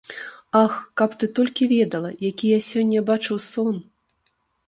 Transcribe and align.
Ах, 0.59 0.77
каб 1.01 1.11
ты 1.23 1.29
толькi 1.39 1.67
ведала, 1.73 2.11
якi 2.29 2.45
я 2.57 2.63
сёння 2.69 3.05
бачыў 3.13 3.37
сон!.. 3.51 3.75